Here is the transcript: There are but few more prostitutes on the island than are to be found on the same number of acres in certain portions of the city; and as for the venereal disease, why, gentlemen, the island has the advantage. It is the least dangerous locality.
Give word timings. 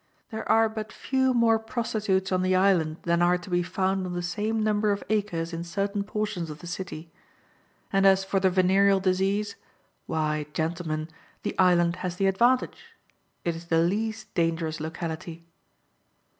There 0.31 0.49
are 0.49 0.67
but 0.67 0.91
few 0.91 1.31
more 1.31 1.59
prostitutes 1.59 2.31
on 2.31 2.41
the 2.41 2.55
island 2.55 2.97
than 3.03 3.21
are 3.21 3.37
to 3.37 3.49
be 3.51 3.61
found 3.61 4.03
on 4.07 4.13
the 4.13 4.23
same 4.23 4.63
number 4.63 4.91
of 4.91 5.03
acres 5.11 5.53
in 5.53 5.63
certain 5.63 6.03
portions 6.03 6.49
of 6.49 6.57
the 6.57 6.65
city; 6.65 7.11
and 7.93 8.03
as 8.03 8.23
for 8.23 8.39
the 8.39 8.49
venereal 8.49 8.99
disease, 8.99 9.57
why, 10.07 10.47
gentlemen, 10.53 11.07
the 11.43 11.55
island 11.59 11.97
has 11.97 12.15
the 12.15 12.25
advantage. 12.25 12.87
It 13.45 13.55
is 13.55 13.65
the 13.65 13.77
least 13.81 14.33
dangerous 14.33 14.79
locality. 14.79 15.45